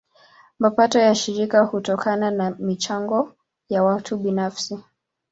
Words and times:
Mapato 0.59 0.99
ya 0.99 1.15
shirika 1.15 1.63
hutokana 1.63 2.31
na 2.31 2.51
michango 2.59 3.33
ya 3.69 3.83
watu 3.83 4.17
binafsi. 4.17 4.79